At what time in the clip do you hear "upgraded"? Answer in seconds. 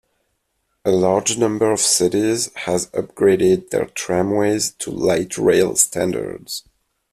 2.87-3.69